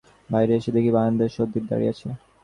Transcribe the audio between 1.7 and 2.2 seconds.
দাঁড়িয়ে আছে।